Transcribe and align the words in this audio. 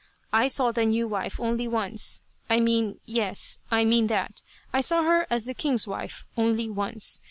I 0.33 0.47
saw 0.47 0.71
the 0.71 0.83
new 0.83 1.07
wife 1.07 1.39
only 1.39 1.67
once. 1.67 2.21
I 2.49 2.59
mean, 2.59 2.99
yes 3.05 3.59
I 3.69 3.85
mean 3.85 4.07
that. 4.07 4.41
I 4.73 4.81
saw 4.81 5.03
her 5.03 5.27
as 5.29 5.45
the 5.45 5.53
king's 5.53 5.87
wife 5.87 6.25
only 6.35 6.67
once. 6.71 7.19